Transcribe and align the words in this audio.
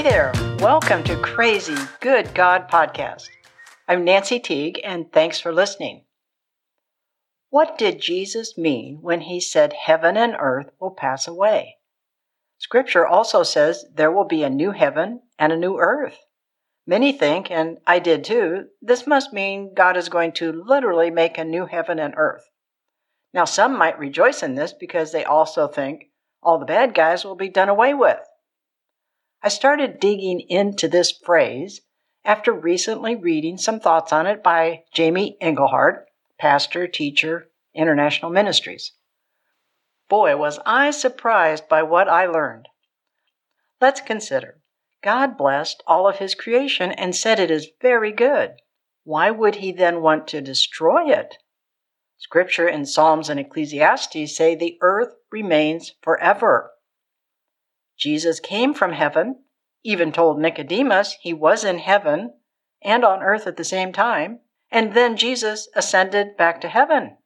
Hey 0.00 0.08
there, 0.08 0.32
welcome 0.60 1.04
to 1.04 1.20
Crazy 1.20 1.76
Good 2.00 2.32
God 2.32 2.70
Podcast. 2.70 3.28
I'm 3.86 4.02
Nancy 4.02 4.40
Teague, 4.40 4.80
and 4.82 5.12
thanks 5.12 5.38
for 5.38 5.52
listening. 5.52 6.06
What 7.50 7.76
did 7.76 8.00
Jesus 8.00 8.56
mean 8.56 9.00
when 9.02 9.20
he 9.20 9.42
said 9.42 9.74
heaven 9.74 10.16
and 10.16 10.34
earth 10.40 10.70
will 10.80 10.92
pass 10.92 11.28
away? 11.28 11.76
Scripture 12.56 13.06
also 13.06 13.42
says 13.42 13.84
there 13.94 14.10
will 14.10 14.24
be 14.24 14.42
a 14.42 14.48
new 14.48 14.70
heaven 14.70 15.20
and 15.38 15.52
a 15.52 15.58
new 15.58 15.76
earth. 15.76 16.16
Many 16.86 17.12
think, 17.12 17.50
and 17.50 17.76
I 17.86 17.98
did 17.98 18.24
too, 18.24 18.68
this 18.80 19.06
must 19.06 19.34
mean 19.34 19.74
God 19.74 19.98
is 19.98 20.08
going 20.08 20.32
to 20.36 20.50
literally 20.50 21.10
make 21.10 21.36
a 21.36 21.44
new 21.44 21.66
heaven 21.66 21.98
and 21.98 22.14
earth. 22.16 22.48
Now, 23.34 23.44
some 23.44 23.76
might 23.76 23.98
rejoice 23.98 24.42
in 24.42 24.54
this 24.54 24.72
because 24.72 25.12
they 25.12 25.24
also 25.24 25.68
think 25.68 26.04
all 26.42 26.58
the 26.58 26.64
bad 26.64 26.94
guys 26.94 27.22
will 27.22 27.36
be 27.36 27.50
done 27.50 27.68
away 27.68 27.92
with. 27.92 28.16
I 29.42 29.48
started 29.48 30.00
digging 30.00 30.40
into 30.40 30.86
this 30.86 31.10
phrase 31.10 31.80
after 32.26 32.52
recently 32.52 33.16
reading 33.16 33.56
some 33.56 33.80
thoughts 33.80 34.12
on 34.12 34.26
it 34.26 34.42
by 34.42 34.84
Jamie 34.92 35.38
Englehart, 35.40 36.06
pastor, 36.38 36.86
teacher, 36.86 37.48
International 37.74 38.30
Ministries. 38.30 38.92
Boy, 40.10 40.36
was 40.36 40.58
I 40.66 40.90
surprised 40.90 41.68
by 41.68 41.82
what 41.82 42.06
I 42.08 42.26
learned. 42.26 42.68
Let's 43.80 44.02
consider 44.02 44.60
God 45.02 45.38
blessed 45.38 45.82
all 45.86 46.06
of 46.06 46.18
his 46.18 46.34
creation 46.34 46.92
and 46.92 47.16
said 47.16 47.40
it 47.40 47.50
is 47.50 47.70
very 47.80 48.12
good. 48.12 48.56
Why 49.04 49.30
would 49.30 49.56
he 49.56 49.72
then 49.72 50.02
want 50.02 50.28
to 50.28 50.42
destroy 50.42 51.10
it? 51.10 51.36
Scripture 52.18 52.68
in 52.68 52.84
Psalms 52.84 53.30
and 53.30 53.40
Ecclesiastes 53.40 54.36
say 54.36 54.54
the 54.54 54.76
earth 54.82 55.14
remains 55.32 55.94
forever. 56.02 56.72
Jesus 58.00 58.40
came 58.40 58.72
from 58.72 58.92
heaven, 58.92 59.44
even 59.84 60.10
told 60.10 60.40
Nicodemus 60.40 61.16
he 61.20 61.34
was 61.34 61.64
in 61.64 61.78
heaven 61.78 62.32
and 62.82 63.04
on 63.04 63.22
earth 63.22 63.46
at 63.46 63.58
the 63.58 63.64
same 63.64 63.92
time, 63.92 64.40
and 64.70 64.94
then 64.94 65.18
Jesus 65.18 65.68
ascended 65.74 66.36
back 66.38 66.62
to 66.62 66.68
heaven. 66.68 67.18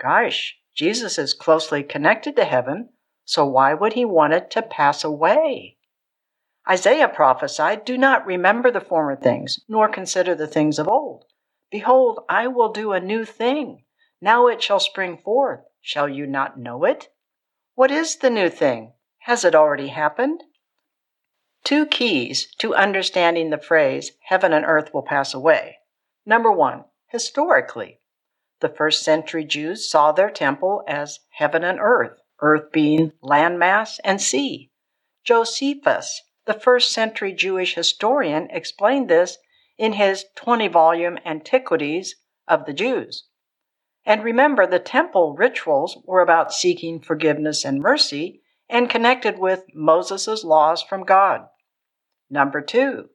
Gosh, 0.00 0.56
Jesus 0.74 1.18
is 1.18 1.34
closely 1.34 1.84
connected 1.84 2.34
to 2.36 2.44
heaven, 2.44 2.88
so 3.24 3.46
why 3.46 3.74
would 3.74 3.92
he 3.92 4.04
want 4.04 4.32
it 4.32 4.50
to 4.52 4.62
pass 4.62 5.04
away? 5.04 5.76
Isaiah 6.68 7.08
prophesied, 7.08 7.84
Do 7.84 7.96
not 7.96 8.26
remember 8.26 8.72
the 8.72 8.80
former 8.80 9.14
things, 9.14 9.60
nor 9.68 9.88
consider 9.88 10.34
the 10.34 10.48
things 10.48 10.80
of 10.80 10.88
old. 10.88 11.26
Behold, 11.70 12.20
I 12.28 12.48
will 12.48 12.72
do 12.72 12.92
a 12.92 13.00
new 13.00 13.24
thing. 13.24 13.84
Now 14.20 14.48
it 14.48 14.62
shall 14.62 14.80
spring 14.80 15.16
forth. 15.16 15.60
Shall 15.80 16.08
you 16.08 16.26
not 16.26 16.58
know 16.58 16.84
it? 16.84 17.08
What 17.74 17.92
is 17.92 18.16
the 18.16 18.30
new 18.30 18.50
thing? 18.50 18.94
Has 19.28 19.44
it 19.44 19.54
already 19.54 19.88
happened? 19.88 20.42
Two 21.62 21.84
keys 21.84 22.46
to 22.60 22.74
understanding 22.74 23.50
the 23.50 23.58
phrase, 23.58 24.12
heaven 24.22 24.54
and 24.54 24.64
earth 24.64 24.94
will 24.94 25.02
pass 25.02 25.34
away. 25.34 25.76
Number 26.24 26.50
one, 26.50 26.86
historically, 27.08 28.00
the 28.60 28.70
first 28.70 29.02
century 29.02 29.44
Jews 29.44 29.86
saw 29.86 30.12
their 30.12 30.30
temple 30.30 30.82
as 30.88 31.18
heaven 31.28 31.62
and 31.62 31.78
earth, 31.78 32.18
earth 32.40 32.72
being 32.72 33.12
landmass 33.22 33.98
and 34.02 34.18
sea. 34.18 34.70
Josephus, 35.24 36.22
the 36.46 36.54
first 36.54 36.90
century 36.90 37.34
Jewish 37.34 37.74
historian, 37.74 38.48
explained 38.50 39.10
this 39.10 39.36
in 39.76 39.92
his 39.92 40.24
20 40.36 40.68
volume 40.68 41.18
Antiquities 41.26 42.16
of 42.46 42.64
the 42.64 42.72
Jews. 42.72 43.26
And 44.06 44.24
remember, 44.24 44.66
the 44.66 44.78
temple 44.78 45.34
rituals 45.34 45.98
were 46.06 46.22
about 46.22 46.54
seeking 46.54 46.98
forgiveness 46.98 47.62
and 47.62 47.82
mercy 47.82 48.40
and 48.68 48.90
connected 48.90 49.38
with 49.38 49.64
Moses' 49.74 50.44
laws 50.44 50.82
from 50.82 51.04
God. 51.04 51.48
Number 52.30 52.60
two, 52.60 53.08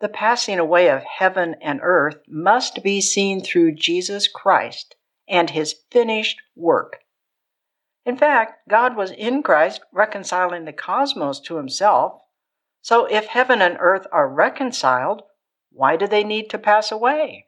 the 0.00 0.08
passing 0.08 0.58
away 0.58 0.88
of 0.88 1.02
heaven 1.02 1.56
and 1.60 1.80
earth 1.82 2.18
must 2.28 2.82
be 2.82 3.00
seen 3.00 3.42
through 3.42 3.74
Jesus 3.74 4.28
Christ 4.28 4.96
and 5.28 5.50
his 5.50 5.74
finished 5.90 6.40
work. 6.54 6.98
In 8.04 8.16
fact, 8.16 8.68
God 8.68 8.96
was 8.96 9.10
in 9.10 9.42
Christ 9.42 9.80
reconciling 9.92 10.64
the 10.64 10.72
cosmos 10.72 11.40
to 11.40 11.56
himself. 11.56 12.20
So 12.82 13.06
if 13.06 13.26
heaven 13.26 13.62
and 13.62 13.78
earth 13.80 14.06
are 14.12 14.28
reconciled, 14.28 15.22
why 15.70 15.96
do 15.96 16.06
they 16.06 16.22
need 16.22 16.50
to 16.50 16.58
pass 16.58 16.92
away? 16.92 17.46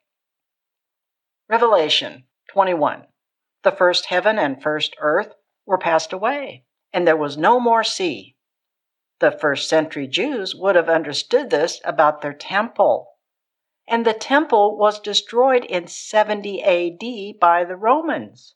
Revelation 1.48 2.24
21. 2.50 3.04
The 3.62 3.70
first 3.70 4.06
heaven 4.06 4.38
and 4.38 4.62
first 4.62 4.96
earth 4.98 5.34
were 5.66 5.78
passed 5.78 6.12
away, 6.12 6.64
and 6.96 7.06
there 7.06 7.14
was 7.14 7.36
no 7.36 7.60
more 7.60 7.84
sea. 7.84 8.34
The 9.20 9.30
first 9.30 9.68
century 9.68 10.06
Jews 10.06 10.54
would 10.54 10.76
have 10.76 10.88
understood 10.88 11.50
this 11.50 11.78
about 11.84 12.22
their 12.22 12.32
temple. 12.32 13.18
And 13.86 14.06
the 14.06 14.14
temple 14.14 14.78
was 14.78 14.98
destroyed 14.98 15.66
in 15.66 15.88
70 15.88 16.62
AD 16.62 17.38
by 17.38 17.64
the 17.64 17.76
Romans. 17.76 18.54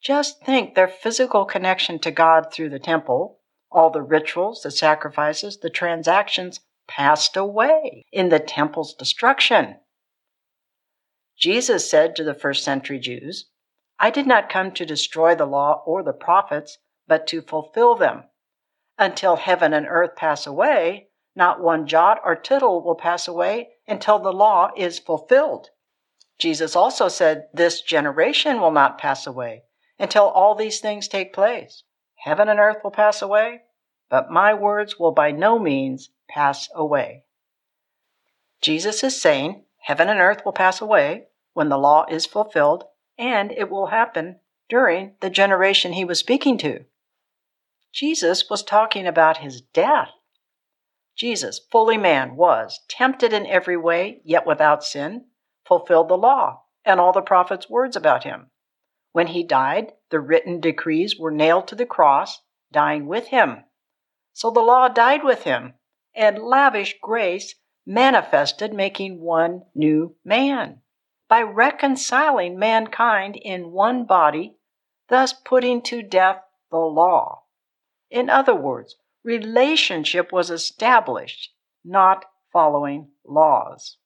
Just 0.00 0.40
think 0.44 0.76
their 0.76 0.86
physical 0.86 1.44
connection 1.44 1.98
to 1.98 2.12
God 2.12 2.52
through 2.52 2.68
the 2.68 2.78
temple, 2.78 3.40
all 3.72 3.90
the 3.90 4.02
rituals, 4.02 4.62
the 4.62 4.70
sacrifices, 4.70 5.58
the 5.58 5.68
transactions 5.68 6.60
passed 6.86 7.36
away 7.36 8.06
in 8.12 8.28
the 8.28 8.38
temple's 8.38 8.94
destruction. 8.94 9.78
Jesus 11.36 11.90
said 11.90 12.14
to 12.14 12.22
the 12.22 12.34
first 12.34 12.62
century 12.62 13.00
Jews, 13.00 13.46
I 13.98 14.10
did 14.10 14.28
not 14.28 14.48
come 14.48 14.70
to 14.74 14.86
destroy 14.86 15.34
the 15.34 15.44
law 15.44 15.82
or 15.84 16.04
the 16.04 16.12
prophets, 16.12 16.78
but 17.06 17.26
to 17.28 17.42
fulfill 17.42 17.94
them. 17.94 18.24
Until 18.98 19.36
heaven 19.36 19.72
and 19.72 19.86
earth 19.88 20.16
pass 20.16 20.46
away, 20.46 21.08
not 21.36 21.60
one 21.60 21.86
jot 21.86 22.20
or 22.24 22.36
tittle 22.36 22.82
will 22.82 22.94
pass 22.94 23.26
away 23.26 23.70
until 23.88 24.18
the 24.18 24.32
law 24.32 24.70
is 24.76 24.98
fulfilled. 24.98 25.70
Jesus 26.38 26.76
also 26.76 27.08
said, 27.08 27.48
This 27.52 27.80
generation 27.80 28.60
will 28.60 28.70
not 28.70 28.98
pass 28.98 29.26
away 29.26 29.64
until 29.98 30.24
all 30.24 30.54
these 30.54 30.80
things 30.80 31.08
take 31.08 31.32
place. 31.32 31.82
Heaven 32.16 32.48
and 32.48 32.58
earth 32.58 32.78
will 32.82 32.90
pass 32.90 33.22
away, 33.22 33.62
but 34.08 34.30
my 34.30 34.54
words 34.54 34.98
will 34.98 35.12
by 35.12 35.30
no 35.30 35.58
means 35.58 36.10
pass 36.28 36.68
away. 36.74 37.24
Jesus 38.60 39.04
is 39.04 39.20
saying, 39.20 39.64
Heaven 39.82 40.08
and 40.08 40.20
earth 40.20 40.44
will 40.44 40.52
pass 40.52 40.80
away 40.80 41.26
when 41.52 41.68
the 41.68 41.78
law 41.78 42.06
is 42.08 42.26
fulfilled, 42.26 42.84
and 43.18 43.52
it 43.52 43.70
will 43.70 43.86
happen 43.86 44.40
during 44.68 45.14
the 45.20 45.30
generation 45.30 45.92
he 45.92 46.04
was 46.04 46.18
speaking 46.18 46.56
to. 46.58 46.84
Jesus 47.94 48.50
was 48.50 48.64
talking 48.64 49.06
about 49.06 49.36
his 49.36 49.60
death. 49.60 50.08
Jesus, 51.14 51.60
fully 51.70 51.96
man, 51.96 52.34
was 52.34 52.80
tempted 52.88 53.32
in 53.32 53.46
every 53.46 53.76
way, 53.76 54.20
yet 54.24 54.44
without 54.44 54.82
sin, 54.82 55.26
fulfilled 55.64 56.08
the 56.08 56.18
law 56.18 56.64
and 56.84 56.98
all 56.98 57.12
the 57.12 57.22
prophets' 57.22 57.70
words 57.70 57.94
about 57.94 58.24
him. 58.24 58.50
When 59.12 59.28
he 59.28 59.44
died, 59.44 59.92
the 60.10 60.18
written 60.18 60.60
decrees 60.60 61.16
were 61.16 61.30
nailed 61.30 61.68
to 61.68 61.76
the 61.76 61.86
cross, 61.86 62.42
dying 62.72 63.06
with 63.06 63.28
him. 63.28 63.64
So 64.32 64.50
the 64.50 64.58
law 64.58 64.88
died 64.88 65.22
with 65.22 65.44
him, 65.44 65.74
and 66.16 66.42
lavish 66.42 66.96
grace 67.00 67.54
manifested, 67.86 68.74
making 68.74 69.20
one 69.20 69.62
new 69.72 70.16
man 70.24 70.80
by 71.28 71.42
reconciling 71.42 72.58
mankind 72.58 73.36
in 73.36 73.70
one 73.70 74.04
body, 74.04 74.56
thus 75.08 75.32
putting 75.32 75.80
to 75.82 76.02
death 76.02 76.40
the 76.72 76.76
law. 76.76 77.43
In 78.14 78.30
other 78.30 78.54
words, 78.54 78.94
relationship 79.24 80.30
was 80.30 80.48
established, 80.48 81.52
not 81.84 82.24
following 82.52 83.10
laws. 83.26 83.98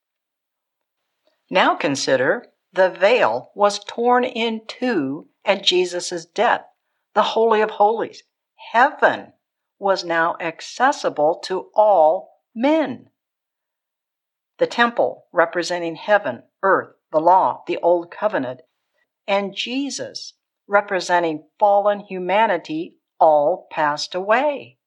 Now 1.51 1.75
consider 1.75 2.47
the 2.73 2.89
veil 2.89 3.51
was 3.53 3.83
torn 3.83 4.23
in 4.23 4.61
two 4.65 5.27
at 5.45 5.63
Jesus' 5.63 6.25
death, 6.25 6.65
the 7.13 7.21
Holy 7.21 7.61
of 7.61 7.69
Holies. 7.69 8.23
Heaven 8.71 9.33
was 9.77 10.03
now 10.03 10.35
accessible 10.41 11.39
to 11.43 11.69
all 11.75 12.31
men. 12.55 13.11
The 14.57 14.65
temple 14.65 15.27
representing 15.31 15.95
heaven, 15.95 16.41
earth, 16.63 16.95
the 17.11 17.21
law, 17.21 17.61
the 17.67 17.77
old 17.77 18.09
covenant, 18.09 18.61
and 19.27 19.55
Jesus 19.55 20.33
representing 20.67 21.47
fallen 21.59 21.99
humanity 21.99 22.95
all 23.19 23.67
passed 23.71 24.15
away. 24.15 24.77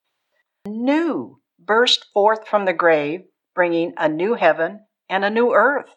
New 0.65 1.39
burst 1.59 2.05
forth 2.13 2.47
from 2.47 2.65
the 2.65 2.73
grave, 2.73 3.25
bringing 3.53 3.93
a 3.97 4.09
new 4.09 4.33
heaven 4.33 4.85
and 5.09 5.23
a 5.23 5.29
new 5.29 5.53
earth, 5.53 5.95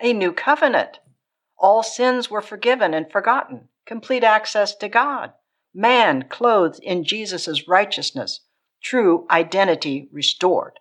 a 0.00 0.12
new 0.12 0.32
covenant. 0.32 0.98
All 1.58 1.82
sins 1.82 2.30
were 2.30 2.42
forgiven 2.42 2.94
and 2.94 3.10
forgotten, 3.10 3.68
complete 3.86 4.24
access 4.24 4.74
to 4.76 4.88
God, 4.88 5.32
man 5.74 6.24
clothed 6.28 6.80
in 6.82 7.04
Jesus' 7.04 7.66
righteousness, 7.68 8.40
true 8.82 9.26
identity 9.30 10.08
restored. 10.12 10.78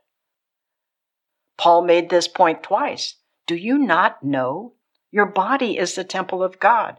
Paul 1.58 1.84
made 1.84 2.10
this 2.10 2.28
point 2.28 2.64
twice. 2.64 3.16
Do 3.48 3.56
you 3.56 3.78
not 3.78 4.24
know 4.24 4.74
your 5.12 5.26
body 5.26 5.78
is 5.78 5.96
the 5.96 6.04
temple 6.04 6.44
of 6.44 6.60
God? 6.60 6.98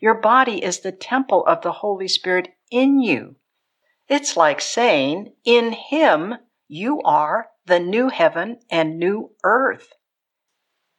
Your 0.00 0.14
body 0.14 0.62
is 0.62 0.80
the 0.80 0.92
temple 0.92 1.46
of 1.46 1.62
the 1.62 1.72
Holy 1.72 2.08
Spirit 2.08 2.48
in 2.74 3.00
you. 3.00 3.36
It's 4.08 4.36
like 4.36 4.60
saying, 4.60 5.32
in 5.44 5.72
Him 5.72 6.34
you 6.66 7.00
are 7.02 7.48
the 7.66 7.78
new 7.78 8.08
heaven 8.08 8.58
and 8.68 8.98
new 8.98 9.30
earth. 9.44 9.92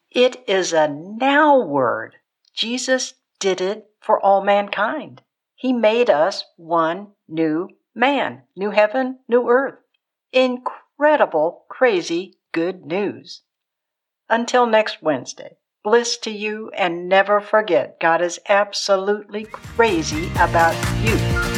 It 0.10 0.42
is 0.48 0.72
a 0.72 0.88
now 0.88 1.60
word. 1.60 2.16
Jesus 2.54 3.16
did 3.40 3.60
it 3.60 3.88
for 4.00 4.22
all 4.22 4.42
mankind. 4.42 5.22
He 5.56 5.74
made 5.74 6.10
us 6.10 6.46
one 6.56 7.08
new 7.28 7.68
man, 7.94 8.44
new 8.56 8.72
heaven, 8.72 9.20
new 9.28 9.50
earth. 9.50 9.76
Incredible, 10.32 11.66
crazy 11.70 12.38
good 12.54 12.86
news. 12.86 13.42
Until 14.30 14.66
next 14.66 15.04
Wednesday, 15.04 15.58
bliss 15.84 16.18
to 16.20 16.32
you 16.32 16.72
and 16.74 17.10
never 17.10 17.42
forget 17.42 18.00
God 18.00 18.22
is 18.22 18.40
absolutely 18.48 19.44
crazy 19.44 20.30
about 20.38 20.74
you. 21.04 21.55